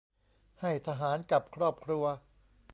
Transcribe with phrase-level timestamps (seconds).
[0.61, 2.05] ให้ทหารกับครอบครัว